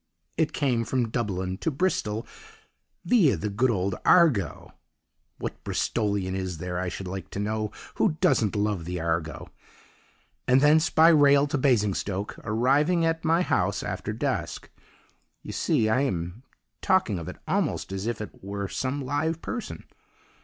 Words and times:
It 0.35 0.51
came 0.51 0.83
from 0.83 1.09
Dublin 1.11 1.59
to 1.59 1.69
Bristol 1.69 2.25
viâ 3.07 3.39
the 3.39 3.51
good 3.51 3.69
old 3.69 3.93
Argo 4.03 4.73
(what 5.37 5.63
Bristolian 5.63 6.33
is 6.33 6.57
there, 6.57 6.79
I 6.79 6.89
should 6.89 7.07
like 7.07 7.29
to 7.29 7.39
know, 7.39 7.71
who 7.93 8.17
doesn't 8.19 8.55
love 8.55 8.85
the 8.85 8.99
Argo!) 8.99 9.51
and 10.47 10.59
thence 10.59 10.89
by 10.89 11.09
rail 11.09 11.45
to 11.45 11.57
Basingstoke, 11.59 12.35
arriving 12.39 13.05
at 13.05 13.23
my 13.23 13.43
house 13.43 13.83
after 13.83 14.11
dusk. 14.11 14.71
You 15.43 15.51
see, 15.51 15.87
I 15.87 16.01
am 16.01 16.41
talking 16.81 17.19
of 17.19 17.27
it 17.27 17.37
almost 17.47 17.91
as 17.91 18.07
if 18.07 18.21
it 18.21 18.31
were 18.43 18.67
some 18.67 19.05
live 19.05 19.39
person! 19.43 19.83